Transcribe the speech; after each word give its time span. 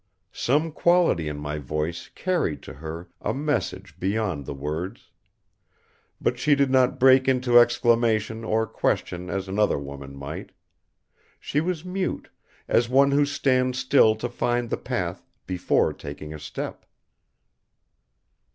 Some 0.33 0.71
quality 0.71 1.27
in 1.27 1.37
my 1.37 1.59
voice 1.59 2.09
carried 2.15 2.63
to 2.63 2.73
her 2.73 3.09
a 3.21 3.35
message 3.35 3.99
beyond 3.99 4.47
the 4.47 4.53
words. 4.55 5.11
But 6.19 6.39
she 6.39 6.55
did 6.55 6.71
not 6.71 6.99
break 6.99 7.27
into 7.27 7.59
exclamation 7.59 8.43
or 8.43 8.65
question 8.65 9.29
as 9.29 9.47
another 9.47 9.77
woman 9.77 10.15
might. 10.15 10.53
She 11.39 11.61
was 11.61 11.85
mute, 11.85 12.31
as 12.67 12.89
one 12.89 13.11
who 13.11 13.27
stands 13.27 13.77
still 13.77 14.15
to 14.15 14.27
find 14.27 14.71
the 14.71 14.77
path 14.77 15.23
before 15.45 15.93
taking 15.93 16.33
a 16.33 16.39
step. 16.39 16.87